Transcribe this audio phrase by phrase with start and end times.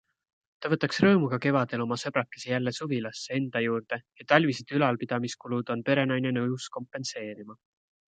[0.65, 6.33] Ta võtaks rõõmuga kevadel oma sõbrakese jälle suvilasse enda juurde ja talvised ülalpidamiskulud on perenaine
[6.39, 7.59] nõus kompenseerima.